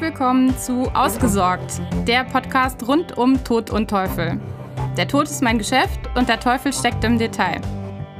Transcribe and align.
Willkommen 0.00 0.56
zu 0.56 0.84
Ausgesorgt, 0.94 1.80
der 2.06 2.22
Podcast 2.22 2.86
rund 2.86 3.18
um 3.18 3.42
Tod 3.42 3.70
und 3.70 3.90
Teufel. 3.90 4.40
Der 4.96 5.08
Tod 5.08 5.24
ist 5.24 5.42
mein 5.42 5.58
Geschäft 5.58 5.98
und 6.14 6.28
der 6.28 6.38
Teufel 6.38 6.72
steckt 6.72 7.02
im 7.02 7.18
Detail. 7.18 7.60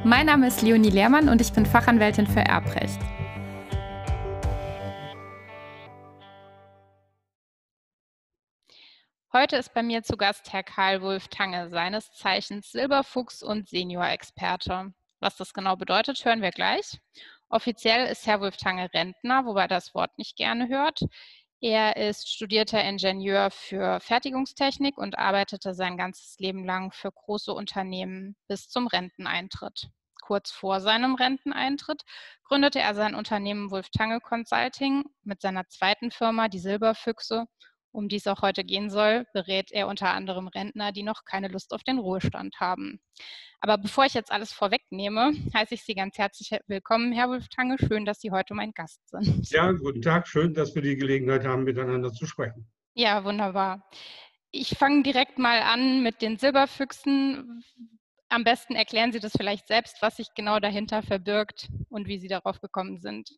Mein 0.02 0.26
Name 0.26 0.48
ist 0.48 0.60
Leonie 0.62 0.90
Lehrmann 0.90 1.28
und 1.28 1.40
ich 1.40 1.52
bin 1.52 1.64
Fachanwältin 1.64 2.26
für 2.26 2.40
Erbrecht. 2.40 2.98
Heute 9.32 9.54
ist 9.54 9.72
bei 9.72 9.84
mir 9.84 10.02
zu 10.02 10.16
Gast 10.16 10.52
Herr 10.52 10.64
Karl 10.64 11.00
Wulf 11.00 11.28
Tange, 11.28 11.70
seines 11.70 12.10
Zeichens 12.10 12.72
Silberfuchs 12.72 13.40
und 13.44 13.68
Senior-Experte. 13.68 14.92
Was 15.20 15.36
das 15.36 15.54
genau 15.54 15.76
bedeutet, 15.76 16.24
hören 16.24 16.42
wir 16.42 16.50
gleich. 16.50 16.98
Offiziell 17.48 18.08
ist 18.08 18.26
Herr 18.26 18.40
Wulf 18.40 18.56
Tange 18.56 18.92
Rentner, 18.92 19.46
wobei 19.46 19.62
er 19.62 19.68
das 19.68 19.94
Wort 19.94 20.18
nicht 20.18 20.36
gerne 20.36 20.68
hört. 20.68 21.02
Er 21.60 21.96
ist 21.96 22.32
studierter 22.32 22.84
Ingenieur 22.84 23.50
für 23.50 23.98
Fertigungstechnik 23.98 24.96
und 24.96 25.18
arbeitete 25.18 25.74
sein 25.74 25.96
ganzes 25.96 26.38
Leben 26.38 26.64
lang 26.64 26.92
für 26.92 27.10
große 27.10 27.52
Unternehmen 27.52 28.36
bis 28.46 28.68
zum 28.68 28.86
Renteneintritt. 28.86 29.90
Kurz 30.22 30.52
vor 30.52 30.80
seinem 30.80 31.16
Renteneintritt 31.16 32.02
gründete 32.44 32.78
er 32.78 32.94
sein 32.94 33.16
Unternehmen 33.16 33.72
Wulf 33.72 33.88
Tange 33.90 34.20
Consulting 34.20 35.02
mit 35.24 35.40
seiner 35.40 35.66
zweiten 35.68 36.12
Firma, 36.12 36.46
die 36.46 36.60
Silberfüchse, 36.60 37.46
um 37.92 38.08
die 38.08 38.16
es 38.16 38.26
auch 38.26 38.42
heute 38.42 38.64
gehen 38.64 38.90
soll, 38.90 39.26
berät 39.32 39.72
er 39.72 39.88
unter 39.88 40.10
anderem 40.10 40.48
Rentner, 40.48 40.92
die 40.92 41.02
noch 41.02 41.24
keine 41.24 41.48
Lust 41.48 41.72
auf 41.72 41.82
den 41.82 41.98
Ruhestand 41.98 42.56
haben. 42.60 43.00
Aber 43.60 43.78
bevor 43.78 44.04
ich 44.04 44.14
jetzt 44.14 44.30
alles 44.30 44.52
vorwegnehme, 44.52 45.32
heiße 45.54 45.74
ich 45.74 45.82
Sie 45.82 45.94
ganz 45.94 46.16
herzlich 46.18 46.58
willkommen, 46.68 47.12
Herr 47.12 47.28
Wolftange. 47.28 47.76
Schön, 47.78 48.04
dass 48.04 48.20
Sie 48.20 48.30
heute 48.30 48.54
mein 48.54 48.72
Gast 48.72 49.00
sind. 49.08 49.50
Ja, 49.50 49.72
guten 49.72 50.02
Tag. 50.02 50.28
Schön, 50.28 50.54
dass 50.54 50.74
wir 50.74 50.82
die 50.82 50.96
Gelegenheit 50.96 51.44
haben, 51.44 51.64
miteinander 51.64 52.12
zu 52.12 52.26
sprechen. 52.26 52.70
Ja, 52.94 53.24
wunderbar. 53.24 53.88
Ich 54.50 54.70
fange 54.78 55.02
direkt 55.02 55.38
mal 55.38 55.60
an 55.60 56.02
mit 56.02 56.22
den 56.22 56.36
Silberfüchsen. 56.36 57.62
Am 58.28 58.44
besten 58.44 58.74
erklären 58.74 59.12
Sie 59.12 59.20
das 59.20 59.32
vielleicht 59.36 59.66
selbst, 59.68 60.02
was 60.02 60.16
sich 60.16 60.28
genau 60.34 60.60
dahinter 60.60 61.02
verbirgt 61.02 61.68
und 61.88 62.06
wie 62.06 62.18
Sie 62.18 62.28
darauf 62.28 62.60
gekommen 62.60 62.98
sind. 62.98 63.30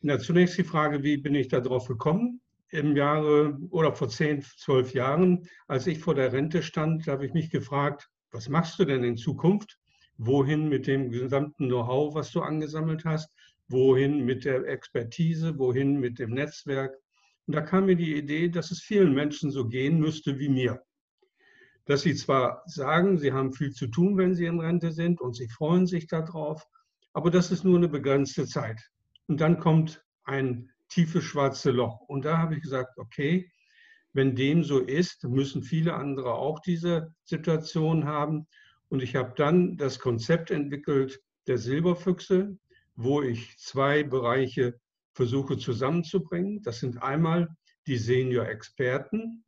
Na, 0.00 0.18
zunächst 0.18 0.58
die 0.58 0.64
Frage, 0.64 1.02
wie 1.02 1.16
bin 1.16 1.34
ich 1.34 1.48
darauf 1.48 1.88
gekommen? 1.88 2.40
Im 2.74 2.96
Jahre 2.96 3.56
oder 3.70 3.92
vor 3.92 4.08
zehn, 4.08 4.42
zwölf 4.42 4.94
Jahren, 4.94 5.48
als 5.68 5.86
ich 5.86 6.00
vor 6.00 6.16
der 6.16 6.32
Rente 6.32 6.60
stand, 6.60 7.06
habe 7.06 7.24
ich 7.24 7.32
mich 7.32 7.48
gefragt, 7.48 8.10
was 8.32 8.48
machst 8.48 8.80
du 8.80 8.84
denn 8.84 9.04
in 9.04 9.16
Zukunft? 9.16 9.78
Wohin 10.16 10.68
mit 10.68 10.88
dem 10.88 11.08
gesamten 11.08 11.68
Know-how, 11.68 12.16
was 12.16 12.32
du 12.32 12.40
angesammelt 12.40 13.04
hast? 13.04 13.32
Wohin 13.68 14.24
mit 14.24 14.44
der 14.44 14.66
Expertise? 14.66 15.56
Wohin 15.56 16.00
mit 16.00 16.18
dem 16.18 16.30
Netzwerk? 16.30 16.96
Und 17.46 17.54
da 17.54 17.60
kam 17.60 17.86
mir 17.86 17.94
die 17.94 18.16
Idee, 18.16 18.48
dass 18.48 18.72
es 18.72 18.80
vielen 18.80 19.14
Menschen 19.14 19.52
so 19.52 19.68
gehen 19.68 20.00
müsste 20.00 20.40
wie 20.40 20.48
mir. 20.48 20.82
Dass 21.84 22.02
sie 22.02 22.16
zwar 22.16 22.64
sagen, 22.66 23.18
sie 23.18 23.32
haben 23.32 23.52
viel 23.52 23.70
zu 23.70 23.86
tun, 23.86 24.16
wenn 24.16 24.34
sie 24.34 24.46
in 24.46 24.58
Rente 24.58 24.90
sind 24.90 25.20
und 25.20 25.36
sie 25.36 25.48
freuen 25.48 25.86
sich 25.86 26.08
darauf, 26.08 26.66
aber 27.12 27.30
das 27.30 27.52
ist 27.52 27.62
nur 27.62 27.76
eine 27.76 27.88
begrenzte 27.88 28.46
Zeit. 28.46 28.80
Und 29.28 29.40
dann 29.40 29.60
kommt 29.60 30.04
ein 30.24 30.73
tiefes 30.94 31.24
schwarze 31.24 31.72
Loch. 31.72 32.00
Und 32.02 32.24
da 32.24 32.38
habe 32.38 32.54
ich 32.54 32.62
gesagt, 32.62 32.98
okay, 32.98 33.50
wenn 34.12 34.36
dem 34.36 34.62
so 34.62 34.78
ist, 34.78 35.24
müssen 35.24 35.62
viele 35.62 35.94
andere 35.94 36.34
auch 36.34 36.60
diese 36.60 37.12
Situation 37.24 38.04
haben. 38.04 38.46
Und 38.88 39.02
ich 39.02 39.16
habe 39.16 39.34
dann 39.36 39.76
das 39.76 39.98
Konzept 39.98 40.52
entwickelt 40.52 41.20
der 41.48 41.58
Silberfüchse, 41.58 42.56
wo 42.94 43.22
ich 43.22 43.58
zwei 43.58 44.04
Bereiche 44.04 44.78
versuche 45.14 45.58
zusammenzubringen. 45.58 46.62
Das 46.62 46.78
sind 46.78 47.02
einmal 47.02 47.48
die 47.88 47.98
Senior-Experten, 47.98 49.44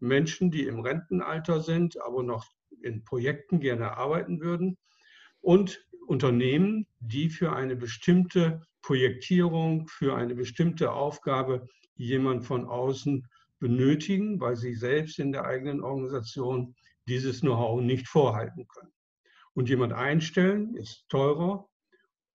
Menschen, 0.00 0.50
die 0.50 0.64
im 0.64 0.80
Rentenalter 0.80 1.60
sind, 1.60 2.00
aber 2.02 2.22
noch 2.22 2.46
in 2.82 3.04
Projekten 3.04 3.58
gerne 3.58 3.96
arbeiten 3.96 4.40
würden. 4.40 4.76
Und 5.40 5.86
Unternehmen, 6.06 6.86
die 7.00 7.30
für 7.30 7.54
eine 7.54 7.74
bestimmte 7.74 8.66
Projektierung, 8.84 9.88
für 9.88 10.14
eine 10.14 10.34
bestimmte 10.34 10.92
Aufgabe 10.92 11.66
jemand 11.94 12.44
von 12.44 12.66
außen 12.66 13.26
benötigen, 13.58 14.40
weil 14.40 14.56
sie 14.56 14.74
selbst 14.74 15.18
in 15.18 15.32
der 15.32 15.46
eigenen 15.46 15.82
Organisation 15.82 16.74
dieses 17.08 17.40
Know-how 17.40 17.80
nicht 17.80 18.08
vorhalten 18.08 18.66
können. 18.68 18.92
Und 19.54 19.70
jemand 19.70 19.94
einstellen 19.94 20.74
ist 20.74 21.08
teurer 21.08 21.66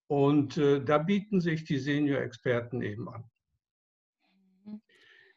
und 0.07 0.57
äh, 0.57 0.83
da 0.83 0.97
bieten 0.97 1.39
sich 1.39 1.65
die 1.65 1.77
Senior-Experten 1.77 2.81
eben 2.81 3.09
an. 3.09 3.25
Mhm. 4.65 4.81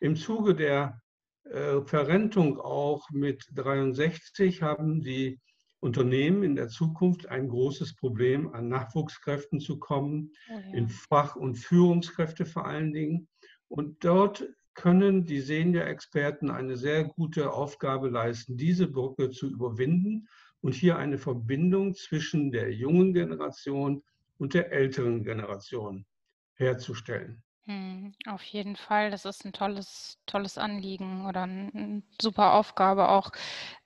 Im 0.01 0.17
Zuge 0.17 0.55
der 0.55 1.03
äh, 1.45 1.83
Verrentung 1.83 2.59
auch 2.59 3.11
mit 3.11 3.45
63 3.55 4.63
haben 4.63 5.03
die 5.03 5.41
Unternehmen 5.83 6.45
in 6.45 6.55
der 6.55 6.69
Zukunft 6.69 7.27
ein 7.27 7.49
großes 7.49 7.97
Problem, 7.97 8.55
an 8.55 8.69
Nachwuchskräften 8.69 9.59
zu 9.59 9.81
kommen, 9.81 10.31
oh 10.49 10.53
ja. 10.53 10.75
in 10.75 10.89
Fach- 10.89 11.35
und 11.35 11.57
Führungskräfte 11.57 12.47
vor 12.47 12.67
allen 12.67 12.93
Dingen. 12.93 13.29
Und 13.67 14.05
dort 14.05 14.47
können 14.75 15.25
die 15.25 15.41
Senior-Experten 15.41 16.51
eine 16.51 16.77
sehr 16.77 17.05
gute 17.05 17.53
Aufgabe 17.53 18.09
leisten, 18.09 18.57
diese 18.57 18.87
Brücke 18.87 19.31
zu 19.31 19.49
überwinden 19.49 20.29
und 20.61 20.73
hier 20.73 20.99
eine 20.99 21.19
Verbindung 21.19 21.95
zwischen 21.95 22.53
der 22.53 22.73
jungen 22.73 23.13
Generation 23.13 24.05
und 24.39 24.55
der 24.55 24.71
älteren 24.71 25.25
Generation 25.25 26.07
herzustellen. 26.55 27.43
Hm, 27.67 28.13
auf 28.27 28.43
jeden 28.43 28.75
Fall, 28.75 29.13
das 29.13 29.25
ist 29.25 29.45
ein 29.45 29.53
tolles, 29.53 30.19
tolles 30.27 30.59
Anliegen 30.59 31.27
oder 31.27 31.43
eine 31.45 32.03
super 32.21 32.55
Aufgabe 32.55 33.09
auch. 33.09 33.31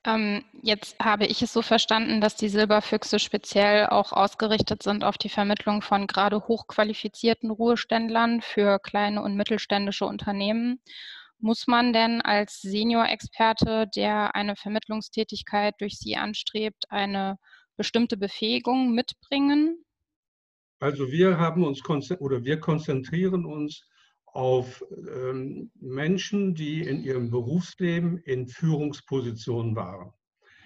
Ähm, 0.04 0.44
jetzt 0.62 0.98
habe 0.98 1.26
ich 1.26 1.42
es 1.42 1.52
so 1.52 1.62
verstanden, 1.62 2.20
dass 2.22 2.36
die 2.36 2.48
Silberfüchse 2.48 3.18
speziell 3.18 3.88
auch 3.88 4.12
ausgerichtet 4.12 4.82
sind 4.82 5.04
auf 5.04 5.18
die 5.18 5.28
Vermittlung 5.30 5.82
von 5.82 6.06
gerade 6.06 6.40
hochqualifizierten 6.48 7.50
Ruheständlern 7.50 8.42
für 8.42 8.78
kleine 8.78 9.22
und 9.22 9.36
mittelständische 9.36 10.06
Unternehmen. 10.06 10.80
Muss 11.40 11.66
man 11.66 11.92
denn 11.94 12.22
als 12.22 12.62
Senior-Experte, 12.62 13.88
der 13.96 14.36
eine 14.36 14.56
Vermittlungstätigkeit 14.56 15.74
durch 15.80 15.98
Sie 15.98 16.16
anstrebt, 16.16 16.90
eine 16.90 17.38
bestimmte 17.76 18.18
Befähigung 18.18 18.92
mitbringen? 18.92 19.85
Also 20.86 21.10
wir 21.10 21.36
haben 21.36 21.64
uns 21.64 21.82
oder 22.20 22.44
wir 22.44 22.60
konzentrieren 22.60 23.44
uns 23.44 23.88
auf 24.26 24.84
ähm, 24.92 25.72
Menschen, 25.80 26.54
die 26.54 26.82
in 26.82 27.02
ihrem 27.02 27.28
Berufsleben 27.28 28.18
in 28.18 28.46
Führungspositionen 28.46 29.74
waren, 29.74 30.12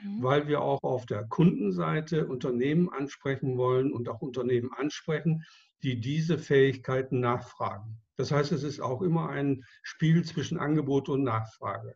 mhm. 0.04 0.22
weil 0.22 0.46
wir 0.46 0.60
auch 0.60 0.82
auf 0.82 1.06
der 1.06 1.24
Kundenseite 1.24 2.26
Unternehmen 2.26 2.90
ansprechen 2.90 3.56
wollen 3.56 3.94
und 3.94 4.10
auch 4.10 4.20
Unternehmen 4.20 4.70
ansprechen, 4.74 5.42
die 5.82 5.98
diese 5.98 6.36
Fähigkeiten 6.36 7.20
nachfragen. 7.20 7.96
Das 8.18 8.30
heißt, 8.30 8.52
es 8.52 8.62
ist 8.62 8.80
auch 8.82 9.00
immer 9.00 9.30
ein 9.30 9.64
Spiel 9.82 10.22
zwischen 10.22 10.58
Angebot 10.58 11.08
und 11.08 11.22
Nachfrage. 11.22 11.94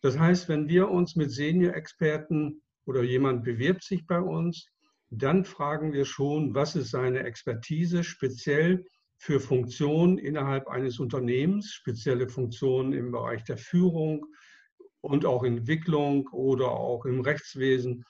Das 0.00 0.18
heißt, 0.18 0.48
wenn 0.48 0.66
wir 0.66 0.90
uns 0.90 1.14
mit 1.14 1.30
Senior-Experten 1.30 2.62
oder 2.84 3.04
jemand 3.04 3.44
bewirbt 3.44 3.84
sich 3.84 4.08
bei 4.08 4.20
uns, 4.20 4.73
dann 5.22 5.44
fragen 5.44 5.92
wir 5.92 6.04
schon, 6.04 6.54
was 6.54 6.76
ist 6.76 6.90
seine 6.90 7.24
Expertise 7.24 8.04
speziell 8.04 8.84
für 9.16 9.40
Funktionen 9.40 10.18
innerhalb 10.18 10.68
eines 10.68 10.98
Unternehmens, 10.98 11.72
spezielle 11.72 12.28
Funktionen 12.28 12.92
im 12.92 13.10
Bereich 13.12 13.44
der 13.44 13.56
Führung 13.56 14.26
und 15.00 15.24
auch 15.24 15.44
Entwicklung 15.44 16.28
oder 16.28 16.70
auch 16.70 17.04
im 17.04 17.20
Rechtswesen. 17.20 18.04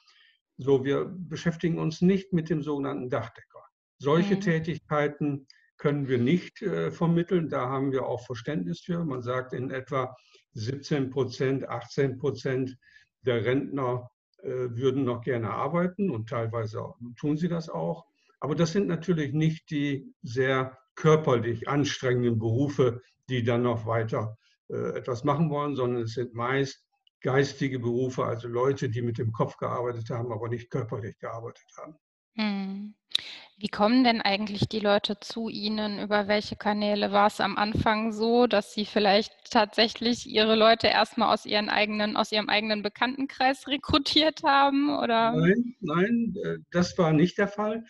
So, 0.56 0.84
wir 0.84 1.06
beschäftigen 1.06 1.78
uns 1.78 2.00
nicht 2.00 2.32
mit 2.32 2.50
dem 2.50 2.62
sogenannten 2.62 3.10
Dachdecker. 3.10 3.64
Solche 3.98 4.36
mhm. 4.36 4.40
Tätigkeiten 4.40 5.46
können 5.76 6.08
wir 6.08 6.18
nicht 6.18 6.62
äh, 6.62 6.90
vermitteln. 6.90 7.48
Da 7.48 7.68
haben 7.68 7.92
wir 7.92 8.06
auch 8.06 8.24
Verständnis 8.24 8.80
für. 8.80 9.04
Man 9.04 9.22
sagt, 9.22 9.52
in 9.52 9.70
etwa 9.70 10.14
17 10.52 11.10
Prozent, 11.10 11.68
18 11.68 12.18
Prozent 12.18 12.76
der 13.22 13.44
Rentner 13.44 14.08
würden 14.44 15.04
noch 15.04 15.22
gerne 15.22 15.50
arbeiten 15.50 16.10
und 16.10 16.28
teilweise 16.28 16.94
tun 17.16 17.36
sie 17.36 17.48
das 17.48 17.68
auch. 17.68 18.06
Aber 18.40 18.54
das 18.54 18.72
sind 18.72 18.88
natürlich 18.88 19.32
nicht 19.32 19.70
die 19.70 20.12
sehr 20.22 20.78
körperlich 20.94 21.68
anstrengenden 21.68 22.38
Berufe, 22.38 23.00
die 23.28 23.42
dann 23.42 23.62
noch 23.62 23.86
weiter 23.86 24.36
äh, 24.68 24.96
etwas 24.96 25.24
machen 25.24 25.50
wollen, 25.50 25.76
sondern 25.76 26.02
es 26.02 26.14
sind 26.14 26.34
meist 26.34 26.84
geistige 27.20 27.78
Berufe, 27.78 28.24
also 28.24 28.48
Leute, 28.48 28.90
die 28.90 29.00
mit 29.00 29.16
dem 29.18 29.32
Kopf 29.32 29.56
gearbeitet 29.56 30.10
haben, 30.10 30.30
aber 30.30 30.48
nicht 30.48 30.70
körperlich 30.70 31.18
gearbeitet 31.18 31.66
haben. 31.78 31.96
Hm. 32.36 32.94
Wie 33.56 33.68
kommen 33.68 34.02
denn 34.02 34.20
eigentlich 34.20 34.68
die 34.68 34.80
Leute 34.80 35.20
zu 35.20 35.48
Ihnen? 35.48 36.00
Über 36.00 36.26
welche 36.26 36.56
Kanäle 36.56 37.12
war 37.12 37.28
es 37.28 37.40
am 37.40 37.56
Anfang 37.56 38.12
so, 38.12 38.48
dass 38.48 38.74
Sie 38.74 38.84
vielleicht 38.84 39.32
tatsächlich 39.48 40.26
Ihre 40.26 40.56
Leute 40.56 40.88
erstmal 40.88 41.32
aus 41.32 41.46
ihren 41.46 41.68
eigenen, 41.68 42.16
aus 42.16 42.32
Ihrem 42.32 42.48
eigenen 42.48 42.82
Bekanntenkreis 42.82 43.66
rekrutiert 43.68 44.42
haben? 44.42 44.90
Oder? 44.98 45.32
Nein, 45.32 45.76
nein, 45.80 46.34
äh, 46.42 46.58
das 46.72 46.98
war 46.98 47.12
nicht 47.12 47.38
der 47.38 47.46
Fall. 47.46 47.84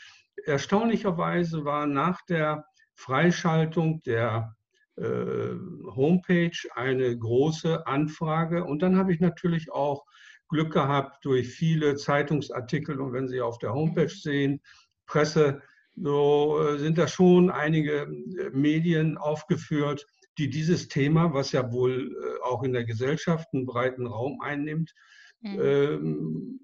Erstaunlicherweise 0.44 1.64
war 1.64 1.87
nach 1.87 2.20
der 2.28 2.66
Freischaltung 2.94 4.02
der 4.02 4.55
äh, 4.96 5.55
Homepage 5.96 6.56
eine 6.75 7.16
große 7.16 7.87
Anfrage. 7.87 8.64
Und 8.64 8.82
dann 8.82 8.96
habe 8.96 9.14
ich 9.14 9.20
natürlich 9.20 9.72
auch 9.72 10.05
Glück 10.49 10.72
gehabt 10.75 11.25
durch 11.25 11.49
viele 11.49 11.96
Zeitungsartikel. 11.96 13.00
Und 13.00 13.14
wenn 13.14 13.28
Sie 13.28 13.40
auf 13.40 13.58
der 13.58 13.72
Homepage 13.72 14.02
mhm. 14.02 14.08
sehen, 14.08 14.61
Presse, 15.06 15.62
so 15.97 16.61
äh, 16.61 16.79
sind 16.79 16.99
da 16.99 17.06
schon 17.06 17.51
einige 17.51 18.03
äh, 18.03 18.51
Medien 18.53 19.17
aufgeführt, 19.17 20.06
die 20.39 20.51
dieses 20.51 20.89
Thema, 20.89 21.33
was 21.33 21.53
ja 21.53 21.71
wohl 21.71 22.41
auch 22.43 22.65
in 22.65 22.73
der 22.73 22.85
Gesellschaft 22.85 23.49
einen 23.53 23.67
breiten 23.67 24.06
Raum 24.06 24.41
einnimmt, 24.41 24.93
mhm. 25.41 25.61
ähm, 25.61 26.61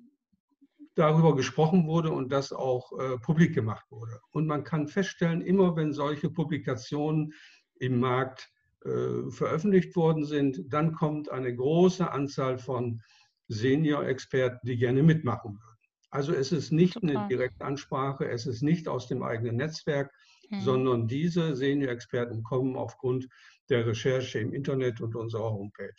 darüber 0.95 1.35
gesprochen 1.37 1.87
wurde 1.87 2.11
und 2.11 2.33
das 2.33 2.53
auch 2.53 2.93
äh, 2.99 3.19
publik 3.19 3.55
gemacht 3.55 3.87
wurde. 3.91 4.21
Und 4.33 4.47
man 4.47 4.65
kann 4.65 4.89
feststellen, 4.89 5.41
immer 5.41 5.77
wenn 5.77 5.93
solche 5.93 6.31
Publikationen 6.31 7.33
im 7.79 8.01
Markt 8.01 8.51
äh, 8.85 9.31
veröffentlicht 9.31 9.95
worden 9.97 10.25
sind, 10.25 10.63
dann 10.69 10.93
kommt 10.93 11.31
eine 11.31 11.55
große 11.55 12.11
Anzahl 12.11 12.59
von 12.59 13.01
Senior-Experten, 13.49 14.67
die 14.67 14.77
gerne 14.77 15.03
mitmachen 15.03 15.55
würden. 15.55 15.80
Also 16.11 16.33
es 16.35 16.53
ist 16.53 16.73
nicht 16.73 16.95
Super. 16.95 17.07
eine 17.07 17.29
Direktansprache, 17.29 18.29
es 18.29 18.47
ist 18.47 18.63
nicht 18.63 18.89
aus 18.89 19.07
dem 19.07 19.23
eigenen 19.23 19.57
Netzwerk, 19.57 20.13
hm. 20.49 20.61
sondern 20.61 21.07
diese 21.07 21.55
Senior-Experten 21.55 22.43
kommen 22.43 22.77
aufgrund 22.77 23.29
der 23.69 23.87
Recherche 23.87 24.41
im 24.41 24.53
Internet 24.53 25.01
und 25.01 25.15
unserer 25.15 25.53
Homepage. 25.53 25.93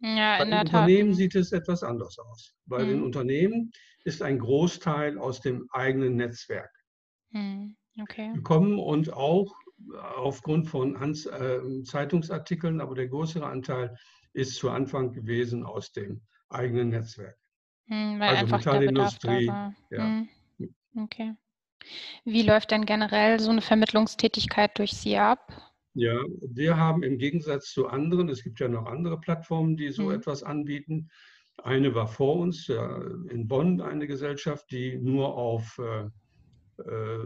Ja, 0.00 0.38
Bei 0.38 0.44
den 0.44 0.58
Unternehmen 0.58 1.10
Tat. 1.10 1.16
sieht 1.16 1.34
es 1.34 1.52
etwas 1.52 1.82
anders 1.82 2.18
aus. 2.18 2.54
Bei 2.66 2.82
hm. 2.82 2.88
den 2.88 3.02
Unternehmen 3.02 3.70
ist 4.04 4.20
ein 4.20 4.38
Großteil 4.38 5.18
aus 5.18 5.40
dem 5.40 5.66
eigenen 5.72 6.16
Netzwerk 6.16 6.70
hm. 7.30 7.74
okay. 8.00 8.32
gekommen 8.34 8.78
und 8.78 9.12
auch 9.12 9.54
aufgrund 10.16 10.68
von 10.68 10.98
Hans, 11.00 11.26
äh, 11.26 11.60
Zeitungsartikeln, 11.84 12.80
aber 12.80 12.94
der 12.94 13.08
größere 13.08 13.46
Anteil 13.46 13.96
ist 14.34 14.56
zu 14.56 14.70
Anfang 14.70 15.12
gewesen 15.12 15.64
aus 15.64 15.92
dem 15.92 16.20
eigenen 16.48 16.90
Netzwerk. 16.90 17.38
Hm, 17.86 18.20
weil 18.20 18.36
also 18.36 18.56
Metallindustrie. 18.56 19.46
Ja. 19.46 19.72
Hm. 19.90 20.28
Okay. 20.96 21.34
Wie 22.24 22.42
läuft 22.42 22.70
denn 22.70 22.86
generell 22.86 23.40
so 23.40 23.50
eine 23.50 23.60
Vermittlungstätigkeit 23.60 24.78
durch 24.78 24.92
Sie 24.92 25.18
ab? 25.18 25.52
Ja, 25.94 26.18
wir 26.40 26.76
haben 26.76 27.02
im 27.02 27.18
Gegensatz 27.18 27.72
zu 27.72 27.86
anderen, 27.86 28.28
es 28.28 28.42
gibt 28.42 28.58
ja 28.58 28.68
noch 28.68 28.86
andere 28.86 29.20
Plattformen, 29.20 29.76
die 29.76 29.90
so 29.90 30.04
mhm. 30.04 30.12
etwas 30.12 30.42
anbieten. 30.42 31.08
Eine 31.62 31.94
war 31.94 32.08
vor 32.08 32.36
uns, 32.36 32.66
ja, 32.66 33.00
in 33.28 33.46
Bonn 33.46 33.80
eine 33.80 34.06
Gesellschaft, 34.06 34.70
die 34.72 34.96
nur 34.96 35.36
auf 35.36 35.78
äh, 35.78 36.08
äh, 36.78 37.18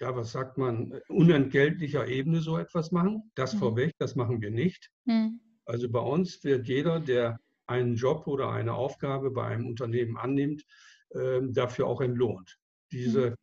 ja, 0.00 0.16
was 0.16 0.32
sagt 0.32 0.58
man, 0.58 1.00
unentgeltlicher 1.08 2.08
Ebene 2.08 2.40
so 2.40 2.58
etwas 2.58 2.90
machen. 2.90 3.30
Das 3.34 3.54
mhm. 3.54 3.58
vorweg, 3.58 3.94
das 3.98 4.16
machen 4.16 4.40
wir 4.40 4.50
nicht. 4.50 4.90
Mhm. 5.04 5.40
Also 5.64 5.88
bei 5.88 6.00
uns 6.00 6.42
wird 6.44 6.66
jeder, 6.66 7.00
der 7.00 7.38
einen 7.66 7.96
Job 7.96 8.26
oder 8.26 8.50
eine 8.50 8.74
Aufgabe 8.74 9.30
bei 9.30 9.44
einem 9.44 9.66
Unternehmen 9.66 10.16
annimmt, 10.16 10.64
ähm, 11.14 11.52
dafür 11.52 11.86
auch 11.86 12.00
entlohnt. 12.00 12.58
Diese 12.92 13.36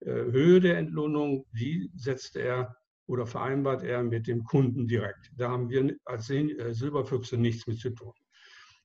mhm. 0.00 0.08
äh, 0.08 0.32
Höhe 0.32 0.60
der 0.60 0.78
Entlohnung, 0.78 1.46
die 1.52 1.90
setzt 1.94 2.36
er 2.36 2.76
oder 3.06 3.26
vereinbart 3.26 3.82
er 3.82 4.02
mit 4.02 4.26
dem 4.26 4.44
Kunden 4.44 4.86
direkt. 4.86 5.32
Da 5.36 5.50
haben 5.50 5.68
wir 5.68 5.96
als 6.04 6.30
äh, 6.30 6.72
Silberfüchse 6.72 7.36
nichts 7.36 7.66
mit 7.66 7.78
zu 7.78 7.90
tun. 7.90 8.12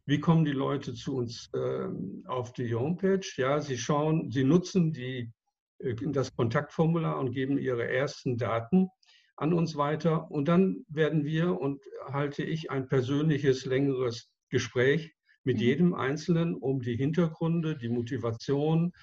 Wie 0.07 0.19
kommen 0.19 0.45
die 0.45 0.51
Leute 0.51 0.93
zu 0.93 1.15
uns 1.15 1.49
ähm, 1.55 2.23
auf 2.27 2.53
die 2.53 2.73
Homepage? 2.75 3.25
Ja, 3.37 3.59
sie 3.59 3.77
schauen, 3.77 4.29
sie 4.31 4.43
nutzen 4.43 4.93
die 4.93 5.31
äh, 5.79 5.95
das 6.07 6.35
Kontaktformular 6.35 7.19
und 7.19 7.31
geben 7.31 7.57
ihre 7.57 7.87
ersten 7.87 8.37
Daten 8.37 8.89
an 9.35 9.53
uns 9.53 9.75
weiter. 9.75 10.29
Und 10.31 10.47
dann 10.47 10.85
werden 10.89 11.25
wir 11.25 11.59
und 11.59 11.81
halte 12.05 12.43
ich 12.43 12.71
ein 12.71 12.87
persönliches, 12.87 13.65
längeres 13.65 14.31
Gespräch 14.49 15.13
mit 15.43 15.57
mhm. 15.57 15.61
jedem 15.61 15.93
Einzelnen, 15.93 16.55
um 16.55 16.81
die 16.81 16.95
Hintergründe, 16.95 17.77
die 17.77 17.89
Motivation 17.89 18.93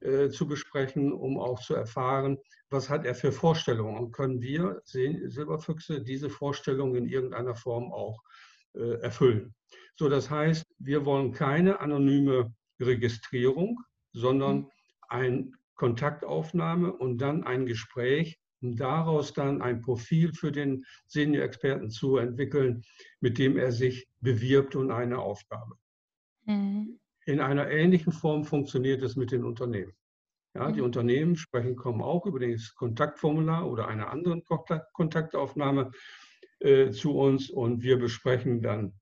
äh, 0.00 0.28
zu 0.28 0.46
besprechen, 0.46 1.12
um 1.12 1.38
auch 1.38 1.60
zu 1.60 1.74
erfahren, 1.74 2.38
was 2.70 2.88
hat 2.88 3.04
er 3.04 3.14
für 3.14 3.32
Vorstellungen 3.32 3.96
und 3.96 4.12
können 4.12 4.40
wir 4.40 4.80
Silberfüchse 4.84 6.02
diese 6.02 6.30
Vorstellungen 6.30 6.94
in 6.94 7.06
irgendeiner 7.06 7.54
Form 7.54 7.92
auch 7.92 8.22
äh, 8.74 9.00
erfüllen. 9.00 9.54
So, 9.96 10.08
das 10.08 10.30
heißt, 10.30 10.64
wir 10.78 11.04
wollen 11.04 11.32
keine 11.32 11.80
anonyme 11.80 12.54
Registrierung, 12.80 13.80
sondern 14.12 14.56
mhm. 14.56 14.70
ein 15.08 15.52
Kontaktaufnahme 15.74 16.92
und 16.92 17.18
dann 17.18 17.44
ein 17.44 17.66
Gespräch, 17.66 18.38
um 18.60 18.76
daraus 18.76 19.32
dann 19.32 19.62
ein 19.62 19.80
Profil 19.80 20.32
für 20.32 20.52
den 20.52 20.84
Senior-Experten 21.06 21.90
zu 21.90 22.16
entwickeln, 22.16 22.82
mit 23.20 23.38
dem 23.38 23.56
er 23.56 23.72
sich 23.72 24.08
bewirbt 24.20 24.76
und 24.76 24.90
eine 24.90 25.18
Aufgabe. 25.18 25.76
Mhm. 26.44 26.98
In 27.26 27.40
einer 27.40 27.70
ähnlichen 27.70 28.12
Form 28.12 28.44
funktioniert 28.44 29.02
es 29.02 29.16
mit 29.16 29.32
den 29.32 29.44
Unternehmen. 29.44 29.92
Ja, 30.54 30.72
die 30.72 30.80
mhm. 30.80 30.86
Unternehmen 30.86 31.36
sprechen, 31.36 31.76
kommen 31.76 32.00
auch 32.00 32.26
über 32.26 32.40
das 32.40 32.74
Kontaktformular 32.74 33.70
oder 33.70 33.88
eine 33.88 34.08
andere 34.08 34.42
Kontaktaufnahme 34.92 35.90
äh, 36.60 36.90
zu 36.90 37.16
uns 37.16 37.50
und 37.50 37.82
wir 37.82 37.98
besprechen 37.98 38.62
dann 38.62 38.94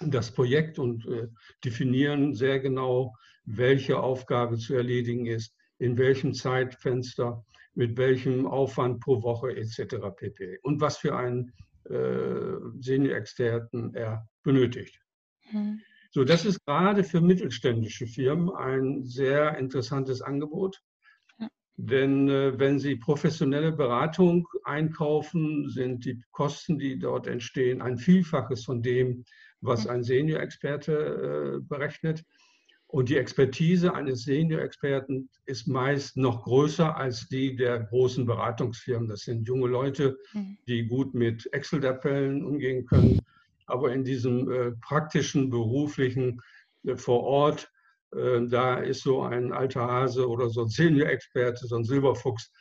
das 0.00 0.32
Projekt 0.32 0.78
und 0.78 1.06
äh, 1.06 1.28
definieren 1.64 2.34
sehr 2.34 2.58
genau, 2.58 3.14
welche 3.44 4.00
Aufgabe 4.00 4.56
zu 4.56 4.74
erledigen 4.74 5.26
ist, 5.26 5.54
in 5.78 5.98
welchem 5.98 6.34
Zeitfenster, 6.34 7.44
mit 7.74 7.96
welchem 7.96 8.46
Aufwand 8.46 9.00
pro 9.00 9.22
Woche 9.22 9.56
etc. 9.56 9.96
pp. 10.16 10.58
Und 10.62 10.80
was 10.80 10.98
für 10.98 11.16
einen 11.16 11.52
äh, 11.84 12.58
Senior-Experten 12.80 13.94
er 13.94 14.28
benötigt. 14.42 15.00
Mhm. 15.50 15.80
So, 16.10 16.24
das 16.24 16.44
ist 16.44 16.64
gerade 16.66 17.04
für 17.04 17.20
mittelständische 17.22 18.06
Firmen 18.06 18.50
ein 18.50 19.02
sehr 19.04 19.56
interessantes 19.56 20.20
Angebot. 20.20 20.80
Denn 21.76 22.28
äh, 22.28 22.58
wenn 22.58 22.78
Sie 22.78 22.96
professionelle 22.96 23.72
Beratung 23.72 24.46
einkaufen, 24.64 25.70
sind 25.70 26.04
die 26.04 26.22
Kosten, 26.30 26.78
die 26.78 26.98
dort 26.98 27.26
entstehen, 27.26 27.80
ein 27.80 27.96
Vielfaches 27.96 28.64
von 28.64 28.82
dem, 28.82 29.24
was 29.60 29.86
ein 29.86 30.02
Senior-Experte 30.02 30.92
äh, 30.92 31.60
berechnet. 31.66 32.24
Und 32.92 33.08
die 33.08 33.16
Expertise 33.16 33.94
eines 33.94 34.24
Senior-Experten 34.24 35.30
ist 35.46 35.66
meist 35.66 36.18
noch 36.18 36.44
größer 36.44 36.94
als 36.94 37.26
die 37.26 37.56
der 37.56 37.84
großen 37.84 38.26
Beratungsfirmen. 38.26 39.08
Das 39.08 39.20
sind 39.20 39.48
junge 39.48 39.66
Leute, 39.66 40.18
mhm. 40.34 40.58
die 40.68 40.86
gut 40.86 41.14
mit 41.14 41.50
Excel-Tabellen 41.54 42.44
umgehen 42.44 42.84
können. 42.84 43.18
Aber 43.64 43.94
in 43.94 44.04
diesem 44.04 44.52
äh, 44.52 44.72
praktischen, 44.72 45.48
beruflichen, 45.48 46.42
äh, 46.84 46.94
vor 46.94 47.22
Ort, 47.22 47.72
äh, 48.14 48.46
da 48.46 48.76
ist 48.76 49.04
so 49.04 49.22
ein 49.22 49.54
alter 49.54 49.86
Hase 49.86 50.28
oder 50.28 50.50
so 50.50 50.64
ein 50.64 50.68
Senior-Experte, 50.68 51.66
so 51.66 51.76
ein 51.76 51.84
Silberfuchs, 51.84 52.52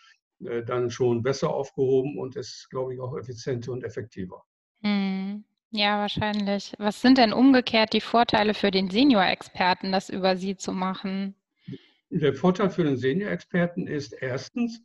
äh, 0.45 0.63
dann 0.63 0.89
schon 0.89 1.21
besser 1.23 1.49
aufgehoben 1.49 2.17
und 2.17 2.37
ist, 2.37 2.69
glaube 2.69 2.93
ich, 2.93 3.01
auch 3.01 3.17
effizienter 3.17 3.73
und 3.73 3.83
effektiver. 3.83 4.41
Mhm. 4.81 5.43
Ja, 5.71 5.99
wahrscheinlich. 5.99 6.73
Was 6.77 7.01
sind 7.01 7.17
denn 7.17 7.31
umgekehrt 7.31 7.93
die 7.93 8.01
Vorteile 8.01 8.53
für 8.53 8.71
den 8.71 8.89
Senior-Experten, 8.89 9.91
das 9.91 10.09
über 10.09 10.35
Sie 10.35 10.57
zu 10.57 10.73
machen? 10.73 11.33
Der 12.09 12.33
Vorteil 12.33 12.69
für 12.69 12.83
den 12.83 12.97
Senior-Experten 12.97 13.87
ist 13.87 14.11
erstens, 14.11 14.83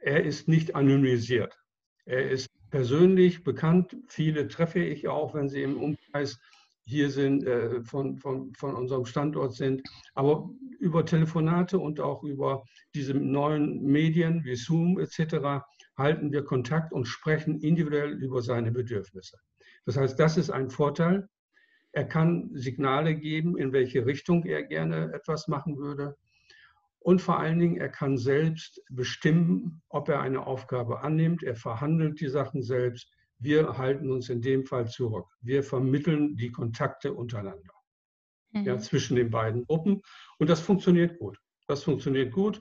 er 0.00 0.24
ist 0.24 0.48
nicht 0.48 0.74
anonymisiert. 0.74 1.56
Er 2.04 2.28
ist 2.28 2.48
persönlich 2.70 3.44
bekannt. 3.44 3.96
Viele 4.08 4.48
treffe 4.48 4.80
ich 4.80 5.06
auch, 5.06 5.34
wenn 5.34 5.48
sie 5.48 5.62
im 5.62 5.80
Umkreis 5.80 6.40
hier 6.84 7.08
sind, 7.10 7.44
äh, 7.44 7.80
von, 7.82 8.16
von, 8.18 8.52
von 8.54 8.74
unserem 8.74 9.04
Standort 9.04 9.54
sind. 9.54 9.82
Aber 10.14 10.50
über 10.80 11.06
Telefonate 11.06 11.78
und 11.78 12.00
auch 12.00 12.24
über 12.24 12.64
diese 12.92 13.14
neuen 13.14 13.84
Medien 13.84 14.42
wie 14.44 14.56
Zoom 14.56 14.98
etc. 14.98 15.64
halten 16.02 16.32
wir 16.32 16.44
Kontakt 16.44 16.92
und 16.92 17.06
sprechen 17.06 17.60
individuell 17.60 18.12
über 18.12 18.42
seine 18.42 18.72
Bedürfnisse. 18.72 19.38
Das 19.86 19.96
heißt, 19.96 20.18
das 20.18 20.36
ist 20.36 20.50
ein 20.50 20.68
Vorteil. 20.68 21.28
Er 21.92 22.04
kann 22.04 22.50
Signale 22.52 23.14
geben, 23.14 23.56
in 23.56 23.72
welche 23.72 24.04
Richtung 24.04 24.44
er 24.44 24.62
gerne 24.62 25.12
etwas 25.14 25.48
machen 25.48 25.78
würde. 25.78 26.16
Und 27.00 27.20
vor 27.20 27.38
allen 27.38 27.58
Dingen, 27.58 27.76
er 27.78 27.88
kann 27.88 28.16
selbst 28.16 28.80
bestimmen, 28.90 29.82
ob 29.88 30.08
er 30.08 30.20
eine 30.20 30.46
Aufgabe 30.46 31.00
annimmt. 31.00 31.42
Er 31.42 31.56
verhandelt 31.56 32.20
die 32.20 32.28
Sachen 32.28 32.62
selbst. 32.62 33.10
Wir 33.38 33.76
halten 33.76 34.10
uns 34.10 34.28
in 34.28 34.40
dem 34.40 34.64
Fall 34.64 34.86
zurück. 34.86 35.26
Wir 35.40 35.64
vermitteln 35.64 36.36
die 36.36 36.52
Kontakte 36.52 37.12
untereinander, 37.12 37.74
mhm. 38.52 38.64
ja, 38.64 38.78
zwischen 38.78 39.16
den 39.16 39.30
beiden 39.30 39.64
Gruppen. 39.66 40.00
Und 40.38 40.48
das 40.48 40.60
funktioniert 40.60 41.18
gut. 41.18 41.38
Das 41.66 41.82
funktioniert 41.82 42.32
gut. 42.32 42.60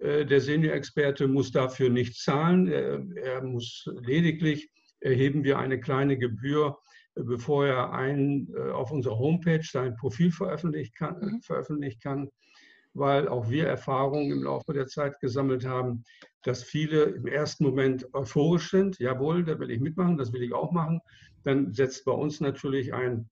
Äh, 0.00 0.26
der 0.26 0.40
Senior-Experte 0.40 1.28
muss 1.28 1.50
dafür 1.50 1.90
nicht 1.90 2.20
zahlen. 2.20 2.68
Er, 2.68 3.04
er 3.16 3.42
muss 3.42 3.88
lediglich 4.02 4.70
erheben 5.00 5.44
wir 5.44 5.58
eine 5.58 5.80
kleine 5.80 6.18
Gebühr, 6.18 6.78
äh, 7.14 7.22
bevor 7.22 7.66
er 7.66 7.92
ein, 7.92 8.48
äh, 8.56 8.70
auf 8.70 8.90
unserer 8.90 9.18
Homepage 9.18 9.62
sein 9.62 9.96
Profil 9.96 10.32
veröffentlichen 10.32 10.94
kann. 10.94 11.18
Mhm. 11.20 11.40
Veröffentlichen 11.42 12.00
kann. 12.00 12.30
weil 12.98 13.28
auch 13.28 13.50
wir 13.50 13.66
Erfahrungen 13.66 14.32
im 14.32 14.44
Laufe 14.44 14.72
der 14.72 14.86
Zeit 14.86 15.20
gesammelt 15.20 15.66
haben, 15.66 16.02
dass 16.44 16.62
viele 16.62 17.02
im 17.02 17.26
ersten 17.26 17.64
Moment 17.64 18.06
euphorisch 18.14 18.70
sind. 18.70 18.98
Jawohl, 18.98 19.44
da 19.44 19.58
will 19.58 19.70
ich 19.70 19.80
mitmachen, 19.80 20.16
das 20.16 20.32
will 20.32 20.42
ich 20.42 20.54
auch 20.54 20.72
machen. 20.72 21.02
Dann 21.42 21.74
setzt 21.74 22.06
bei 22.06 22.12
uns 22.12 22.40
natürlich 22.40 22.94
ein, 22.94 23.28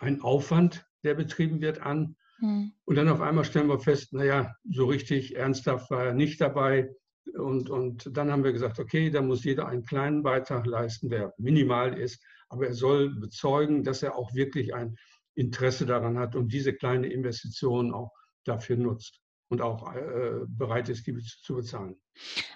ein 0.00 0.20
Aufwand, 0.22 0.84
der 1.04 1.14
betrieben 1.14 1.60
wird, 1.60 1.82
an. 1.82 2.16
Mhm. 2.38 2.72
Und 2.84 2.96
dann 2.96 3.08
auf 3.08 3.20
einmal 3.20 3.44
stellen 3.44 3.68
wir 3.68 3.78
fest, 3.78 4.12
naja, 4.12 4.54
so 4.70 4.86
richtig 4.86 5.36
ernsthaft 5.36 5.90
war 5.90 6.06
er 6.06 6.14
nicht 6.14 6.40
dabei. 6.40 6.90
Und, 7.38 7.70
und 7.70 8.16
dann 8.16 8.30
haben 8.30 8.44
wir 8.44 8.52
gesagt, 8.52 8.78
okay, 8.78 9.10
da 9.10 9.22
muss 9.22 9.44
jeder 9.44 9.66
einen 9.66 9.84
kleinen 9.84 10.22
Beitrag 10.22 10.66
leisten, 10.66 11.08
der 11.08 11.32
minimal 11.38 11.98
ist, 11.98 12.22
aber 12.48 12.66
er 12.66 12.74
soll 12.74 13.14
bezeugen, 13.14 13.82
dass 13.82 14.02
er 14.02 14.16
auch 14.16 14.34
wirklich 14.34 14.74
ein 14.74 14.96
Interesse 15.34 15.86
daran 15.86 16.18
hat 16.18 16.36
und 16.36 16.52
diese 16.52 16.74
kleine 16.74 17.08
Investition 17.08 17.92
auch 17.92 18.12
dafür 18.44 18.76
nutzt 18.76 19.20
und 19.48 19.62
auch 19.62 19.92
äh, 19.94 20.40
bereit 20.46 20.88
ist, 20.88 21.06
die 21.06 21.16
zu 21.18 21.54
bezahlen. 21.54 21.96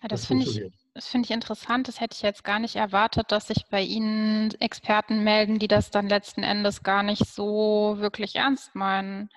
Ja, 0.02 0.08
das, 0.08 0.20
das 0.20 0.26
finde 0.26 0.44
ich, 0.44 0.72
find 1.06 1.26
ich 1.26 1.30
interessant. 1.30 1.88
Das 1.88 2.00
hätte 2.00 2.14
ich 2.14 2.22
jetzt 2.22 2.44
gar 2.44 2.58
nicht 2.58 2.76
erwartet, 2.76 3.30
dass 3.30 3.48
sich 3.48 3.66
bei 3.70 3.82
Ihnen 3.82 4.50
Experten 4.60 5.22
melden, 5.22 5.58
die 5.58 5.68
das 5.68 5.90
dann 5.90 6.08
letzten 6.08 6.42
Endes 6.42 6.82
gar 6.82 7.02
nicht 7.02 7.26
so 7.26 7.96
wirklich 7.98 8.36
ernst 8.36 8.74
meinen. 8.74 9.28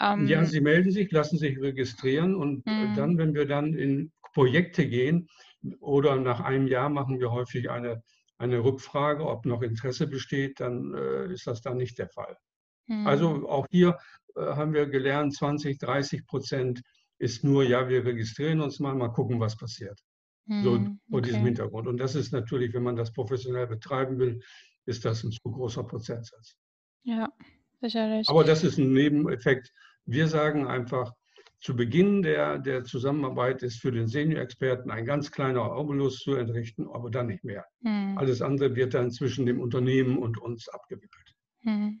Ähm, 0.00 0.26
ja, 0.26 0.44
sie 0.44 0.60
melden 0.60 0.90
sich, 0.90 1.10
lassen 1.12 1.38
sich 1.38 1.60
registrieren 1.60 2.34
und 2.34 2.64
mh. 2.66 2.94
dann, 2.96 3.18
wenn 3.18 3.34
wir 3.34 3.46
dann 3.46 3.74
in 3.74 4.12
Projekte 4.32 4.88
gehen 4.88 5.28
oder 5.80 6.16
nach 6.16 6.40
einem 6.40 6.66
Jahr 6.66 6.88
machen 6.88 7.20
wir 7.20 7.30
häufig 7.30 7.70
eine, 7.70 8.02
eine 8.38 8.64
Rückfrage, 8.64 9.26
ob 9.26 9.44
noch 9.44 9.62
Interesse 9.62 10.06
besteht, 10.06 10.60
dann 10.60 10.94
äh, 10.94 11.32
ist 11.32 11.46
das 11.46 11.60
dann 11.60 11.76
nicht 11.76 11.98
der 11.98 12.08
Fall. 12.08 12.36
Mh. 12.86 13.08
Also 13.08 13.48
auch 13.48 13.66
hier 13.70 13.98
äh, 14.36 14.40
haben 14.40 14.72
wir 14.72 14.86
gelernt, 14.86 15.34
20, 15.34 15.78
30 15.78 16.26
Prozent 16.26 16.80
ist 17.18 17.44
nur, 17.44 17.62
ja, 17.64 17.88
wir 17.88 18.04
registrieren 18.04 18.60
uns 18.60 18.80
mal, 18.80 18.94
mal 18.94 19.12
gucken, 19.12 19.38
was 19.40 19.56
passiert. 19.56 20.00
So 20.50 20.74
hm, 20.74 20.98
vor 21.08 21.20
okay. 21.20 21.28
diesem 21.28 21.44
Hintergrund. 21.44 21.86
Und 21.86 21.98
das 21.98 22.16
ist 22.16 22.32
natürlich, 22.32 22.74
wenn 22.74 22.82
man 22.82 22.96
das 22.96 23.12
professionell 23.12 23.68
betreiben 23.68 24.18
will, 24.18 24.40
ist 24.84 25.04
das 25.04 25.22
ein 25.22 25.30
zu 25.30 25.40
großer 25.44 25.84
Prozentsatz. 25.84 26.56
Ja, 27.04 27.28
sicherlich. 27.80 28.28
Aber 28.28 28.42
das 28.42 28.64
ist 28.64 28.76
ein 28.76 28.92
Nebeneffekt. 28.92 29.72
Wir 30.06 30.26
sagen 30.26 30.66
einfach, 30.66 31.12
zu 31.60 31.76
Beginn 31.76 32.22
der, 32.22 32.58
der 32.58 32.84
Zusammenarbeit 32.84 33.62
ist 33.62 33.80
für 33.80 33.92
den 33.92 34.08
Senior-Experten 34.08 34.90
ein 34.90 35.04
ganz 35.04 35.30
kleiner 35.30 35.76
Obolus 35.76 36.18
zu 36.18 36.34
entrichten, 36.34 36.88
aber 36.88 37.10
dann 37.10 37.26
nicht 37.26 37.44
mehr. 37.44 37.64
Hm. 37.84 38.16
Alles 38.18 38.42
andere 38.42 38.74
wird 38.74 38.94
dann 38.94 39.10
zwischen 39.10 39.46
dem 39.46 39.60
Unternehmen 39.60 40.18
und 40.18 40.38
uns 40.38 40.68
abgewickelt. 40.68 41.36
Hm. 41.60 42.00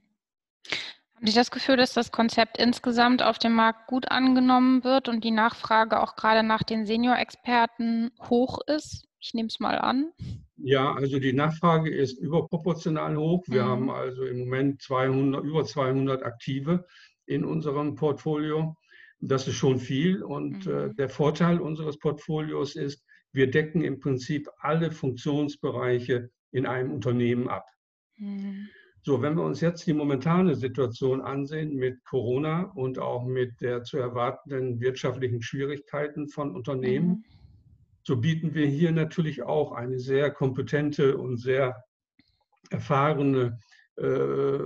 Haben 1.20 1.26
Sie 1.26 1.36
das 1.36 1.50
Gefühl, 1.50 1.76
dass 1.76 1.92
das 1.92 2.12
Konzept 2.12 2.56
insgesamt 2.56 3.22
auf 3.22 3.38
dem 3.38 3.52
Markt 3.52 3.88
gut 3.88 4.10
angenommen 4.10 4.84
wird 4.84 5.06
und 5.06 5.22
die 5.22 5.30
Nachfrage 5.30 6.00
auch 6.00 6.16
gerade 6.16 6.42
nach 6.42 6.62
den 6.62 6.86
Senior-Experten 6.86 8.10
hoch 8.30 8.60
ist? 8.66 9.06
Ich 9.20 9.34
nehme 9.34 9.48
es 9.48 9.60
mal 9.60 9.76
an. 9.76 10.12
Ja, 10.56 10.94
also 10.94 11.18
die 11.18 11.34
Nachfrage 11.34 11.94
ist 11.94 12.18
überproportional 12.18 13.18
hoch. 13.18 13.44
Wir 13.48 13.64
mhm. 13.64 13.68
haben 13.68 13.90
also 13.90 14.24
im 14.24 14.38
Moment 14.38 14.80
200, 14.80 15.44
über 15.44 15.66
200 15.66 16.22
Aktive 16.22 16.86
in 17.26 17.44
unserem 17.44 17.96
Portfolio. 17.96 18.74
Das 19.20 19.46
ist 19.46 19.56
schon 19.56 19.78
viel. 19.78 20.22
Und 20.22 20.64
mhm. 20.64 20.72
äh, 20.72 20.94
der 20.94 21.10
Vorteil 21.10 21.60
unseres 21.60 21.98
Portfolios 21.98 22.76
ist, 22.76 23.04
wir 23.30 23.50
decken 23.50 23.82
im 23.82 24.00
Prinzip 24.00 24.48
alle 24.60 24.90
Funktionsbereiche 24.90 26.30
in 26.50 26.64
einem 26.64 26.90
Unternehmen 26.92 27.50
ab. 27.50 27.66
Mhm. 28.16 28.70
So, 29.02 29.22
wenn 29.22 29.34
wir 29.34 29.44
uns 29.44 29.62
jetzt 29.62 29.86
die 29.86 29.94
momentane 29.94 30.54
Situation 30.54 31.22
ansehen 31.22 31.74
mit 31.74 32.04
Corona 32.04 32.64
und 32.74 32.98
auch 32.98 33.24
mit 33.24 33.60
der 33.62 33.82
zu 33.82 33.96
erwartenden 33.96 34.78
wirtschaftlichen 34.80 35.40
Schwierigkeiten 35.40 36.28
von 36.28 36.54
Unternehmen, 36.54 37.08
mhm. 37.08 37.24
so 38.02 38.16
bieten 38.16 38.54
wir 38.54 38.66
hier 38.66 38.92
natürlich 38.92 39.42
auch 39.42 39.72
eine 39.72 39.98
sehr 39.98 40.30
kompetente 40.30 41.16
und 41.16 41.38
sehr 41.38 41.82
erfahrene 42.68 43.58
äh, 43.96 44.58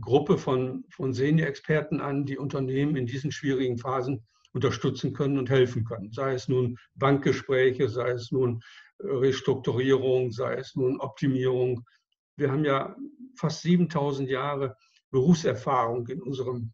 Gruppe 0.00 0.38
von, 0.38 0.84
von 0.88 1.12
Senior-Experten 1.12 2.00
an, 2.00 2.24
die 2.24 2.38
Unternehmen 2.38 2.96
in 2.96 3.06
diesen 3.06 3.30
schwierigen 3.30 3.76
Phasen 3.76 4.24
unterstützen 4.54 5.12
können 5.12 5.38
und 5.38 5.50
helfen 5.50 5.84
können. 5.84 6.10
Sei 6.12 6.32
es 6.32 6.48
nun 6.48 6.78
Bankgespräche, 6.94 7.88
sei 7.88 8.10
es 8.10 8.32
nun 8.32 8.62
Restrukturierung, 8.98 10.30
sei 10.30 10.54
es 10.54 10.74
nun 10.74 11.00
Optimierung 11.00 11.84
wir 12.36 12.50
haben 12.50 12.64
ja 12.64 12.96
fast 13.36 13.62
7000 13.62 14.28
Jahre 14.28 14.76
Berufserfahrung 15.10 16.06
in 16.08 16.22
unserem 16.22 16.72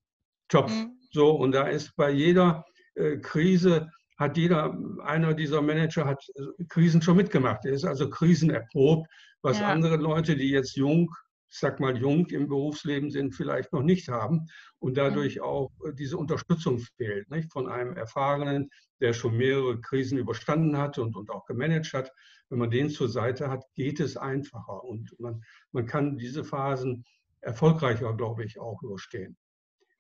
Job. 0.51 0.71
Mhm. 0.71 0.99
So, 1.11 1.31
und 1.31 1.53
da 1.53 1.69
ist 1.69 1.95
bei 1.97 2.11
jeder 2.11 2.65
äh, 2.95 3.17
Krise, 3.19 3.91
hat 4.19 4.37
jeder, 4.37 4.77
einer 5.05 5.35
dieser 5.35 5.63
Manager 5.63 6.05
hat 6.05 6.25
äh, 6.35 6.65
Krisen 6.69 7.03
schon 7.03 7.17
mitgemacht. 7.17 7.65
Er 7.65 7.73
ist 7.73 7.85
also 7.85 8.11
krisenerprobt, 8.11 9.09
was 9.43 9.61
ja. 9.61 9.69
andere 9.69 9.97
Leute, 9.97 10.37
die 10.37 10.51
jetzt 10.51 10.77
jung, 10.77 11.11
ich 11.51 11.59
sag 11.59 11.81
mal 11.81 11.97
jung 11.97 12.27
im 12.27 12.49
Berufsleben 12.49 13.11
sind, 13.11 13.35
vielleicht 13.35 13.73
noch 13.73 13.83
nicht 13.83 14.09
haben 14.09 14.49
und 14.79 14.97
dadurch 14.97 15.37
mhm. 15.37 15.43
auch 15.43 15.71
äh, 15.85 15.93
diese 15.95 16.17
Unterstützung 16.19 16.79
fehlt, 16.79 17.31
nicht? 17.31 17.53
von 17.53 17.69
einem 17.69 17.97
Erfahrenen, 17.97 18.71
der 19.01 19.13
schon 19.13 19.37
mehrere 19.37 19.81
Krisen 19.81 20.19
überstanden 20.19 20.77
hat 20.77 20.99
und, 20.99 21.17
und 21.17 21.31
auch 21.31 21.47
gemanagt 21.47 21.93
hat. 21.93 22.13
Wenn 22.49 22.59
man 22.59 22.71
den 22.71 22.91
zur 22.91 23.09
Seite 23.09 23.49
hat, 23.49 23.65
geht 23.75 24.01
es 24.01 24.17
einfacher 24.17 24.85
und 24.85 25.15
man, 25.19 25.43
man 25.73 25.87
kann 25.87 26.19
diese 26.19 26.45
Phasen 26.45 27.05
erfolgreicher, 27.41 28.15
glaube 28.15 28.45
ich, 28.45 28.59
auch 28.59 28.83
überstehen. 28.83 29.37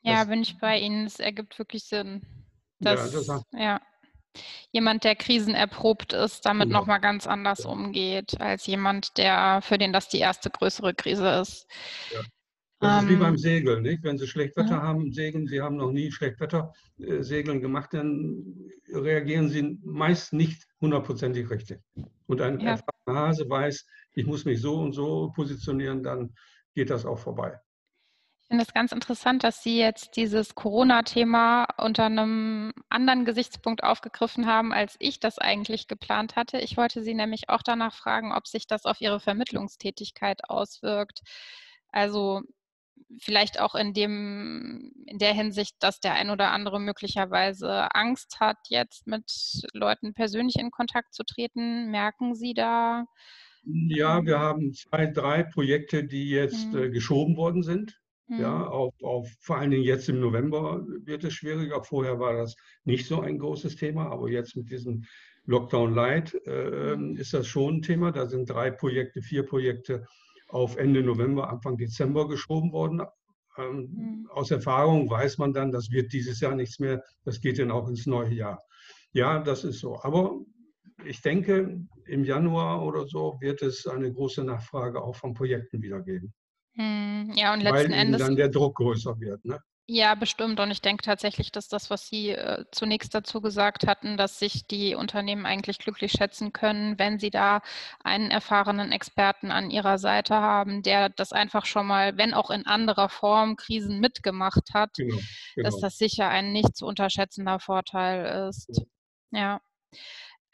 Ja, 0.02 0.20
das, 0.20 0.28
bin 0.28 0.42
ich 0.42 0.58
bei 0.58 0.78
Ihnen. 0.78 1.06
Es 1.06 1.20
ergibt 1.20 1.58
wirklich 1.58 1.84
Sinn. 1.84 2.22
Dass, 2.80 3.12
ja, 3.12 3.18
das 3.18 3.44
ja, 3.52 3.80
jemand, 4.72 5.04
der 5.04 5.16
krisenerprobt 5.16 6.12
ist, 6.12 6.44
damit 6.46 6.68
genau. 6.68 6.80
nochmal 6.80 7.00
ganz 7.00 7.26
anders 7.26 7.64
umgeht, 7.64 8.40
als 8.40 8.66
jemand, 8.66 9.16
der, 9.16 9.60
für 9.62 9.78
den 9.78 9.92
das 9.92 10.08
die 10.08 10.18
erste 10.18 10.50
größere 10.50 10.94
Krise 10.94 11.28
ist. 11.40 11.66
Ja. 12.12 12.20
Das 12.80 13.02
ist 13.02 13.08
wie 13.08 13.16
beim 13.16 13.34
ähm, 13.34 13.38
Segeln, 13.38 13.82
nicht? 13.82 14.04
Wenn 14.04 14.18
Sie 14.18 14.28
Schlechtwetter 14.28 14.76
ja. 14.76 14.82
haben, 14.82 15.12
segeln, 15.12 15.48
Sie 15.48 15.60
haben 15.60 15.76
noch 15.76 15.90
nie 15.90 16.12
Schlechtwetter-Segeln 16.12 17.58
äh, 17.58 17.60
gemacht, 17.60 17.92
dann 17.92 18.70
reagieren 18.92 19.48
Sie 19.48 19.78
meist 19.82 20.32
nicht 20.32 20.64
hundertprozentig 20.80 21.50
richtig. 21.50 21.80
Und 22.26 22.40
ein 22.40 22.60
ja. 22.60 22.70
erfahrener 22.70 23.28
Hase 23.28 23.50
weiß, 23.50 23.84
ich 24.12 24.26
muss 24.26 24.44
mich 24.44 24.60
so 24.60 24.76
und 24.76 24.92
so 24.92 25.32
positionieren, 25.34 26.04
dann 26.04 26.32
geht 26.74 26.90
das 26.90 27.04
auch 27.04 27.18
vorbei. 27.18 27.58
Ich 28.48 28.50
finde 28.50 28.64
es 28.66 28.72
ganz 28.72 28.92
interessant, 28.92 29.44
dass 29.44 29.62
Sie 29.62 29.78
jetzt 29.78 30.16
dieses 30.16 30.54
Corona-Thema 30.54 31.66
unter 31.76 32.06
einem 32.06 32.72
anderen 32.88 33.26
Gesichtspunkt 33.26 33.84
aufgegriffen 33.84 34.46
haben, 34.46 34.72
als 34.72 34.96
ich 35.00 35.20
das 35.20 35.38
eigentlich 35.38 35.86
geplant 35.86 36.34
hatte. 36.34 36.56
Ich 36.56 36.78
wollte 36.78 37.02
Sie 37.02 37.12
nämlich 37.12 37.50
auch 37.50 37.60
danach 37.62 37.92
fragen, 37.92 38.32
ob 38.32 38.46
sich 38.46 38.66
das 38.66 38.86
auf 38.86 39.02
Ihre 39.02 39.20
Vermittlungstätigkeit 39.20 40.48
auswirkt. 40.48 41.20
Also 41.90 42.40
vielleicht 43.20 43.60
auch 43.60 43.74
in 43.74 43.92
dem, 43.92 44.94
in 45.04 45.18
der 45.18 45.34
Hinsicht, 45.34 45.76
dass 45.80 46.00
der 46.00 46.14
ein 46.14 46.30
oder 46.30 46.50
andere 46.50 46.80
möglicherweise 46.80 47.94
Angst 47.94 48.40
hat, 48.40 48.56
jetzt 48.70 49.06
mit 49.06 49.30
Leuten 49.74 50.14
persönlich 50.14 50.56
in 50.56 50.70
Kontakt 50.70 51.12
zu 51.12 51.22
treten. 51.22 51.90
Merken 51.90 52.34
Sie 52.34 52.54
da? 52.54 53.04
Ja, 53.64 54.24
wir 54.24 54.38
haben 54.38 54.72
zwei, 54.72 55.04
drei 55.04 55.42
Projekte, 55.42 56.02
die 56.02 56.30
jetzt 56.30 56.72
mhm. 56.72 56.92
geschoben 56.92 57.36
worden 57.36 57.62
sind. 57.62 58.00
Mhm. 58.28 58.40
Ja, 58.40 58.66
auf, 58.66 58.94
auf, 59.02 59.28
vor 59.40 59.56
allen 59.56 59.70
Dingen 59.70 59.84
jetzt 59.84 60.08
im 60.08 60.20
November 60.20 60.84
wird 61.04 61.24
es 61.24 61.32
schwieriger. 61.32 61.82
Vorher 61.82 62.20
war 62.20 62.34
das 62.34 62.54
nicht 62.84 63.06
so 63.06 63.20
ein 63.20 63.38
großes 63.38 63.76
Thema, 63.76 64.10
aber 64.10 64.28
jetzt 64.28 64.56
mit 64.56 64.70
diesem 64.70 65.04
Lockdown 65.46 65.94
Light 65.94 66.36
äh, 66.46 66.96
mhm. 66.96 67.16
ist 67.16 67.32
das 67.32 67.46
schon 67.46 67.76
ein 67.76 67.82
Thema. 67.82 68.12
Da 68.12 68.26
sind 68.26 68.50
drei 68.50 68.70
Projekte, 68.70 69.22
vier 69.22 69.44
Projekte 69.44 70.06
auf 70.48 70.76
Ende 70.76 71.02
November, 71.02 71.48
Anfang 71.50 71.76
Dezember 71.76 72.28
geschoben 72.28 72.72
worden. 72.72 73.02
Ähm, 73.56 73.88
mhm. 73.90 74.30
Aus 74.30 74.50
Erfahrung 74.50 75.08
weiß 75.08 75.38
man 75.38 75.54
dann, 75.54 75.72
das 75.72 75.90
wird 75.90 76.12
dieses 76.12 76.40
Jahr 76.40 76.54
nichts 76.54 76.78
mehr, 76.78 77.02
das 77.24 77.40
geht 77.40 77.58
dann 77.58 77.70
auch 77.70 77.88
ins 77.88 78.06
neue 78.06 78.32
Jahr. 78.34 78.62
Ja, 79.12 79.38
das 79.40 79.64
ist 79.64 79.80
so. 79.80 79.98
Aber 80.02 80.38
ich 81.04 81.22
denke, 81.22 81.80
im 82.04 82.24
Januar 82.24 82.84
oder 82.84 83.06
so 83.06 83.38
wird 83.40 83.62
es 83.62 83.86
eine 83.86 84.12
große 84.12 84.44
Nachfrage 84.44 85.00
auch 85.00 85.16
von 85.16 85.32
Projekten 85.32 85.80
wieder 85.80 86.02
geben. 86.02 86.34
Mhm. 86.74 87.32
Ja, 87.34 87.52
und 87.52 87.60
letzten 87.60 87.92
Weil 87.92 87.98
Endes 87.98 88.20
dann 88.20 88.36
der 88.36 88.48
Druck 88.48 88.76
größer 88.76 89.18
wird. 89.18 89.44
Ne? 89.44 89.60
Ja, 89.90 90.14
bestimmt. 90.14 90.60
Und 90.60 90.70
ich 90.70 90.82
denke 90.82 91.02
tatsächlich, 91.02 91.50
dass 91.50 91.66
das, 91.68 91.88
was 91.88 92.06
Sie 92.08 92.28
äh, 92.32 92.66
zunächst 92.72 93.14
dazu 93.14 93.40
gesagt 93.40 93.86
hatten, 93.86 94.18
dass 94.18 94.38
sich 94.38 94.66
die 94.66 94.94
Unternehmen 94.94 95.46
eigentlich 95.46 95.78
glücklich 95.78 96.12
schätzen 96.12 96.52
können, 96.52 96.98
wenn 96.98 97.18
sie 97.18 97.30
da 97.30 97.62
einen 98.04 98.30
erfahrenen 98.30 98.92
Experten 98.92 99.50
an 99.50 99.70
ihrer 99.70 99.96
Seite 99.96 100.34
haben, 100.34 100.82
der 100.82 101.08
das 101.08 101.32
einfach 101.32 101.64
schon 101.64 101.86
mal, 101.86 102.18
wenn 102.18 102.34
auch 102.34 102.50
in 102.50 102.66
anderer 102.66 103.08
Form, 103.08 103.56
Krisen 103.56 103.98
mitgemacht 103.98 104.74
hat, 104.74 104.92
genau, 104.98 105.16
genau. 105.54 105.66
dass 105.70 105.80
das 105.80 105.96
sicher 105.96 106.28
ein 106.28 106.52
nicht 106.52 106.76
zu 106.76 106.84
unterschätzender 106.84 107.58
Vorteil 107.58 108.48
ist. 108.50 108.82
Ja. 109.30 109.62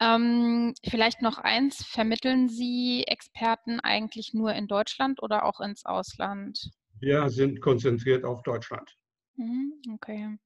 Ähm, 0.01 0.73
vielleicht 0.83 1.21
noch 1.21 1.37
eins, 1.37 1.85
vermitteln 1.85 2.49
Sie 2.49 3.05
Experten 3.07 3.79
eigentlich 3.79 4.33
nur 4.33 4.53
in 4.53 4.67
Deutschland 4.67 5.23
oder 5.23 5.45
auch 5.45 5.61
ins 5.61 5.85
Ausland? 5.85 6.71
Wir 6.99 7.29
sind 7.29 7.61
konzentriert 7.61 8.25
auf 8.25 8.43
Deutschland. 8.43 8.97
Mhm, 9.37 9.73
okay. 9.93 10.37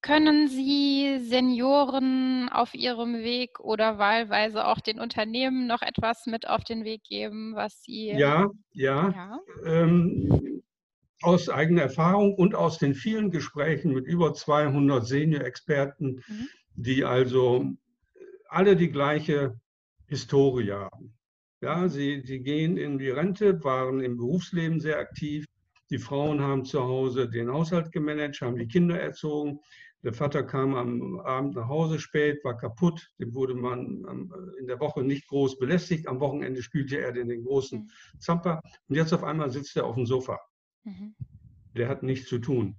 können 0.00 0.48
Sie 0.48 1.18
Senioren 1.20 2.48
auf 2.50 2.74
ihrem 2.74 3.18
Weg 3.18 3.60
oder 3.60 3.98
wahlweise 3.98 4.66
auch 4.66 4.80
den 4.80 5.00
Unternehmen 5.00 5.66
noch 5.66 5.82
etwas 5.82 6.26
mit 6.26 6.48
auf 6.48 6.64
den 6.64 6.84
Weg 6.84 7.02
geben, 7.04 7.54
was 7.54 7.82
Sie. 7.82 8.12
Ja, 8.12 8.48
ja. 8.72 9.10
ja. 9.10 9.40
Ähm, 9.66 10.62
aus 11.20 11.48
eigener 11.48 11.82
Erfahrung 11.82 12.34
und 12.34 12.54
aus 12.54 12.78
den 12.78 12.94
vielen 12.94 13.30
Gesprächen 13.30 13.92
mit 13.92 14.06
über 14.06 14.34
200 14.34 15.04
Senior-Experten, 15.04 16.22
mhm. 16.26 16.48
die 16.74 17.04
also 17.04 17.72
alle 18.48 18.76
die 18.76 18.90
gleiche 18.90 19.58
Historie 20.06 20.72
haben. 20.72 21.14
Ja, 21.60 21.88
sie, 21.88 22.22
sie 22.24 22.40
gehen 22.40 22.76
in 22.76 22.98
die 22.98 23.10
Rente, 23.10 23.62
waren 23.64 24.00
im 24.00 24.16
Berufsleben 24.16 24.80
sehr 24.80 24.98
aktiv. 24.98 25.44
Die 25.90 25.98
Frauen 25.98 26.40
haben 26.40 26.64
zu 26.64 26.82
Hause 26.82 27.28
den 27.28 27.50
Haushalt 27.50 27.90
gemanagt, 27.92 28.40
haben 28.40 28.56
die 28.56 28.68
Kinder 28.68 29.00
erzogen. 29.00 29.60
Der 30.04 30.12
Vater 30.12 30.44
kam 30.44 30.74
am 30.76 31.18
Abend 31.20 31.56
nach 31.56 31.66
Hause 31.66 31.98
spät, 31.98 32.44
war 32.44 32.56
kaputt. 32.56 33.10
Dem 33.18 33.34
wurde 33.34 33.54
man 33.54 34.04
in 34.60 34.68
der 34.68 34.78
Woche 34.78 35.02
nicht 35.02 35.26
groß 35.26 35.58
belästigt. 35.58 36.06
Am 36.06 36.20
Wochenende 36.20 36.62
spielte 36.62 36.98
er 36.98 37.12
den, 37.12 37.42
großen 37.42 37.80
mhm. 37.80 38.20
Zamper. 38.20 38.62
Und 38.86 38.94
jetzt 38.94 39.12
auf 39.12 39.24
einmal 39.24 39.50
sitzt 39.50 39.76
er 39.76 39.86
auf 39.86 39.96
dem 39.96 40.06
Sofa. 40.06 40.38
Mhm. 40.84 41.16
Der 41.76 41.88
hat 41.88 42.04
nichts 42.04 42.28
zu 42.28 42.38
tun. 42.38 42.76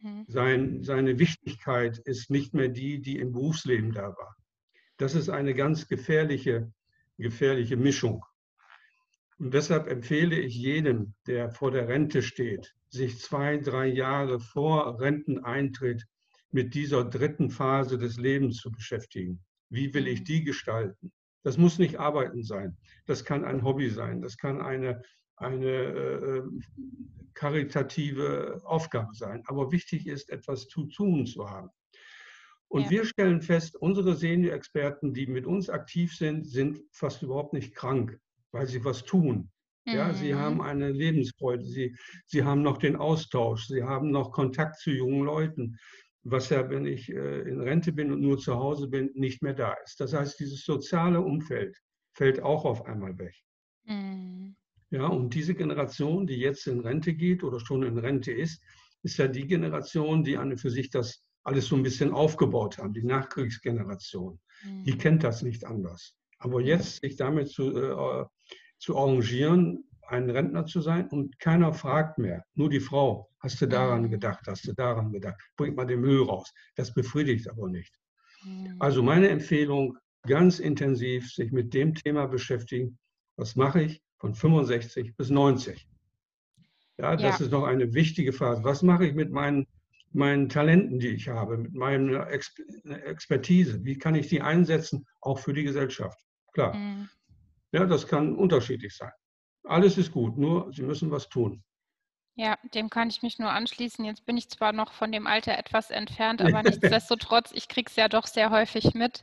Mhm. 0.00 0.24
Sein, 0.28 0.82
seine 0.84 1.18
Wichtigkeit 1.18 1.98
ist 1.98 2.30
nicht 2.30 2.54
mehr 2.54 2.68
die, 2.68 3.00
die 3.00 3.18
im 3.18 3.32
Berufsleben 3.32 3.92
da 3.92 4.14
war. 4.16 4.36
Das 5.04 5.14
ist 5.14 5.28
eine 5.28 5.52
ganz 5.52 5.86
gefährliche, 5.86 6.72
gefährliche 7.18 7.76
Mischung. 7.76 8.24
Und 9.38 9.52
deshalb 9.52 9.86
empfehle 9.86 10.38
ich 10.38 10.56
jedem, 10.56 11.12
der 11.26 11.50
vor 11.50 11.70
der 11.70 11.88
Rente 11.88 12.22
steht, 12.22 12.74
sich 12.88 13.18
zwei, 13.18 13.58
drei 13.58 13.86
Jahre 13.86 14.40
vor 14.40 14.98
Renteneintritt 14.98 16.06
mit 16.52 16.72
dieser 16.72 17.04
dritten 17.04 17.50
Phase 17.50 17.98
des 17.98 18.16
Lebens 18.16 18.56
zu 18.56 18.72
beschäftigen. 18.72 19.44
Wie 19.68 19.92
will 19.92 20.06
ich 20.06 20.20
mhm. 20.20 20.24
die 20.24 20.42
gestalten? 20.42 21.12
Das 21.42 21.58
muss 21.58 21.78
nicht 21.78 22.00
Arbeiten 22.00 22.42
sein. 22.42 22.78
Das 23.04 23.26
kann 23.26 23.44
ein 23.44 23.62
Hobby 23.62 23.90
sein. 23.90 24.22
Das 24.22 24.38
kann 24.38 24.62
eine, 24.62 25.02
eine 25.36 25.68
äh, 25.68 26.42
karitative 27.34 28.62
Aufgabe 28.64 29.12
sein. 29.12 29.42
Aber 29.48 29.70
wichtig 29.70 30.06
ist, 30.06 30.30
etwas 30.30 30.66
zu 30.66 30.86
tun 30.86 31.26
zu 31.26 31.50
haben. 31.50 31.68
Und 32.74 32.86
ja. 32.86 32.90
wir 32.90 33.04
stellen 33.04 33.40
fest, 33.40 33.76
unsere 33.76 34.16
Senior-Experten, 34.16 35.14
die 35.14 35.28
mit 35.28 35.46
uns 35.46 35.70
aktiv 35.70 36.12
sind, 36.12 36.44
sind 36.44 36.80
fast 36.90 37.22
überhaupt 37.22 37.52
nicht 37.52 37.72
krank, 37.72 38.18
weil 38.50 38.66
sie 38.66 38.84
was 38.84 39.04
tun. 39.04 39.48
Ja, 39.86 40.12
sie 40.12 40.32
mhm. 40.32 40.38
haben 40.38 40.60
eine 40.60 40.90
Lebensfreude, 40.90 41.64
sie, 41.64 41.94
sie 42.26 42.42
haben 42.42 42.62
noch 42.62 42.78
den 42.78 42.96
Austausch, 42.96 43.68
sie 43.68 43.84
haben 43.84 44.10
noch 44.10 44.32
Kontakt 44.32 44.80
zu 44.80 44.90
jungen 44.90 45.24
Leuten, 45.24 45.78
was 46.24 46.48
ja, 46.48 46.68
wenn 46.68 46.84
ich 46.84 47.08
äh, 47.10 47.42
in 47.42 47.60
Rente 47.60 47.92
bin 47.92 48.10
und 48.10 48.20
nur 48.20 48.38
zu 48.38 48.56
Hause 48.56 48.88
bin, 48.88 49.08
nicht 49.14 49.40
mehr 49.40 49.54
da 49.54 49.76
ist. 49.84 50.00
Das 50.00 50.12
heißt, 50.12 50.40
dieses 50.40 50.64
soziale 50.64 51.20
Umfeld 51.20 51.78
fällt 52.14 52.42
auch 52.42 52.64
auf 52.64 52.86
einmal 52.86 53.16
weg. 53.18 53.36
Mhm. 53.84 54.56
Ja, 54.90 55.06
und 55.06 55.32
diese 55.32 55.54
Generation, 55.54 56.26
die 56.26 56.38
jetzt 56.38 56.66
in 56.66 56.80
Rente 56.80 57.14
geht 57.14 57.44
oder 57.44 57.60
schon 57.60 57.84
in 57.84 57.98
Rente 57.98 58.32
ist, 58.32 58.60
ist 59.04 59.18
ja 59.18 59.28
die 59.28 59.46
Generation, 59.46 60.24
die 60.24 60.36
an 60.36 60.58
für 60.58 60.70
sich 60.70 60.90
das 60.90 61.22
alles 61.44 61.66
so 61.66 61.76
ein 61.76 61.82
bisschen 61.82 62.12
aufgebaut 62.12 62.78
haben, 62.78 62.92
die 62.92 63.02
Nachkriegsgeneration. 63.04 64.40
Mhm. 64.64 64.84
Die 64.84 64.98
kennt 64.98 65.22
das 65.22 65.42
nicht 65.42 65.64
anders. 65.64 66.16
Aber 66.38 66.60
jetzt 66.60 67.00
sich 67.00 67.16
damit 67.16 67.48
zu, 67.48 67.76
äh, 67.76 68.24
zu 68.78 68.96
arrangieren, 68.96 69.84
ein 70.06 70.28
Rentner 70.28 70.66
zu 70.66 70.80
sein 70.80 71.08
und 71.08 71.38
keiner 71.38 71.72
fragt 71.72 72.18
mehr, 72.18 72.44
nur 72.54 72.68
die 72.68 72.80
Frau, 72.80 73.30
hast 73.40 73.60
du 73.60 73.66
daran 73.66 74.02
mhm. 74.02 74.10
gedacht, 74.10 74.46
hast 74.46 74.66
du 74.66 74.72
daran 74.74 75.12
gedacht, 75.12 75.40
bringt 75.56 75.76
mal 75.76 75.86
den 75.86 76.00
Müll 76.00 76.22
raus. 76.22 76.52
Das 76.74 76.92
befriedigt 76.92 77.48
aber 77.48 77.68
nicht. 77.68 77.94
Mhm. 78.44 78.76
Also 78.78 79.02
meine 79.02 79.28
Empfehlung, 79.28 79.98
ganz 80.26 80.58
intensiv 80.58 81.32
sich 81.32 81.52
mit 81.52 81.74
dem 81.74 81.94
Thema 81.94 82.26
beschäftigen, 82.26 82.98
was 83.36 83.56
mache 83.56 83.82
ich 83.82 84.02
von 84.18 84.34
65 84.34 85.16
bis 85.16 85.30
90. 85.30 85.86
Ja, 86.96 87.16
das 87.16 87.38
ja. 87.38 87.44
ist 87.44 87.50
noch 87.50 87.64
eine 87.64 87.92
wichtige 87.92 88.32
Phase. 88.32 88.62
Was 88.64 88.82
mache 88.82 89.06
ich 89.06 89.14
mit 89.14 89.30
meinen 89.30 89.66
meinen 90.14 90.48
Talenten, 90.48 90.98
die 90.98 91.08
ich 91.08 91.28
habe, 91.28 91.58
mit 91.58 91.74
meiner 91.74 92.28
Expertise, 92.28 93.84
wie 93.84 93.98
kann 93.98 94.14
ich 94.14 94.28
die 94.28 94.40
einsetzen, 94.40 95.06
auch 95.20 95.38
für 95.38 95.52
die 95.52 95.64
Gesellschaft? 95.64 96.18
Klar. 96.52 96.74
Mhm. 96.76 97.08
Ja, 97.72 97.86
das 97.86 98.06
kann 98.06 98.36
unterschiedlich 98.36 98.96
sein. 98.96 99.10
Alles 99.64 99.98
ist 99.98 100.12
gut, 100.12 100.38
nur 100.38 100.72
Sie 100.72 100.82
müssen 100.82 101.10
was 101.10 101.28
tun. 101.28 101.64
Ja, 102.36 102.58
dem 102.74 102.90
kann 102.90 103.08
ich 103.08 103.22
mich 103.22 103.38
nur 103.38 103.50
anschließen. 103.50 104.04
Jetzt 104.04 104.26
bin 104.26 104.36
ich 104.36 104.48
zwar 104.48 104.72
noch 104.72 104.92
von 104.92 105.12
dem 105.12 105.26
Alter 105.26 105.56
etwas 105.56 105.90
entfernt, 105.90 106.42
aber 106.42 106.62
nichtsdestotrotz, 106.62 107.50
ich 107.52 107.68
kriege 107.68 107.88
es 107.88 107.96
ja 107.96 108.08
doch 108.08 108.26
sehr 108.26 108.50
häufig 108.50 108.94
mit. 108.94 109.22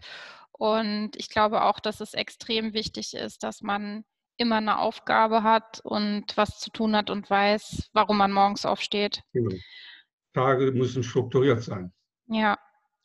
Und 0.52 1.16
ich 1.16 1.30
glaube 1.30 1.64
auch, 1.64 1.80
dass 1.80 2.02
es 2.02 2.14
extrem 2.14 2.74
wichtig 2.74 3.14
ist, 3.14 3.44
dass 3.44 3.62
man 3.62 4.04
immer 4.38 4.58
eine 4.58 4.80
Aufgabe 4.80 5.44
hat 5.44 5.82
und 5.84 6.26
was 6.36 6.60
zu 6.60 6.72
tun 6.72 6.96
hat 6.96 7.10
und 7.10 7.30
weiß, 7.30 7.90
warum 7.94 8.18
man 8.18 8.32
morgens 8.32 8.66
aufsteht. 8.66 9.24
Genau. 9.34 9.56
Tage 10.34 10.72
müssen 10.72 11.04
strukturiert 11.04 11.62
sein. 11.62 11.92
Ja, 12.28 12.58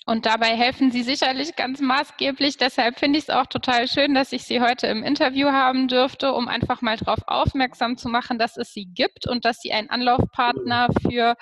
und 0.08 0.24
dabei 0.24 0.56
helfen 0.56 0.92
Sie 0.92 1.02
sicherlich 1.02 1.56
ganz 1.56 1.80
maßgeblich. 1.80 2.58
Deshalb 2.58 3.00
finde 3.00 3.18
ich 3.18 3.24
es 3.24 3.30
auch 3.30 3.46
total 3.46 3.88
schön, 3.88 4.14
dass 4.14 4.30
ich 4.30 4.44
Sie 4.44 4.60
heute 4.60 4.86
im 4.86 5.02
Interview 5.02 5.48
haben 5.48 5.88
dürfte, 5.88 6.32
um 6.32 6.46
einfach 6.46 6.80
mal 6.80 6.96
darauf 6.96 7.18
aufmerksam 7.26 7.96
zu 7.96 8.08
machen, 8.08 8.38
dass 8.38 8.56
es 8.56 8.72
Sie 8.72 8.86
gibt 8.86 9.26
und 9.26 9.44
dass 9.44 9.58
Sie 9.58 9.72
ein 9.72 9.90
Anlaufpartner 9.90 10.90
für 11.02 11.34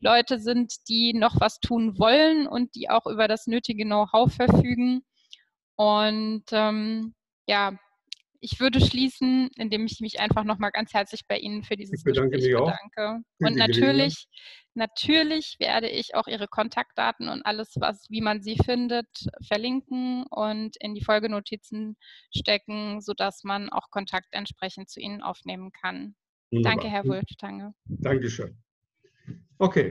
Leute 0.00 0.38
sind, 0.38 0.74
die 0.90 1.14
noch 1.14 1.40
was 1.40 1.60
tun 1.60 1.98
wollen 1.98 2.46
und 2.46 2.74
die 2.74 2.90
auch 2.90 3.06
über 3.06 3.26
das 3.26 3.46
nötige 3.46 3.84
Know-how 3.84 4.30
verfügen. 4.30 5.00
Und 5.76 6.44
ähm, 6.52 7.14
ja, 7.46 7.72
ich 8.40 8.58
würde 8.60 8.80
schließen, 8.80 9.50
indem 9.56 9.86
ich 9.86 10.00
mich 10.00 10.18
einfach 10.20 10.44
nochmal 10.44 10.70
ganz 10.70 10.94
herzlich 10.94 11.26
bei 11.28 11.38
Ihnen 11.38 11.62
für 11.62 11.76
dieses 11.76 12.02
bedanke 12.02 12.38
Gespräch 12.38 12.58
bedanke. 12.58 13.22
Und 13.38 13.56
natürlich, 13.56 14.26
natürlich 14.74 15.56
werde 15.58 15.88
ich 15.88 16.14
auch 16.14 16.26
Ihre 16.26 16.48
Kontaktdaten 16.48 17.28
und 17.28 17.42
alles, 17.44 17.74
was, 17.78 18.06
wie 18.08 18.20
man 18.20 18.42
sie 18.42 18.56
findet, 18.56 19.08
verlinken 19.46 20.24
und 20.30 20.76
in 20.80 20.94
die 20.94 21.04
Folgenotizen 21.04 21.96
stecken, 22.34 23.00
sodass 23.00 23.44
man 23.44 23.68
auch 23.68 23.90
Kontakt 23.90 24.28
entsprechend 24.32 24.88
zu 24.88 25.00
Ihnen 25.00 25.22
aufnehmen 25.22 25.70
kann. 25.72 26.14
Wunderbar. 26.50 26.76
Danke, 26.76 26.88
Herr 26.88 27.04
Wulftange. 27.04 27.74
Dankeschön. 27.84 28.56
Okay. 29.58 29.90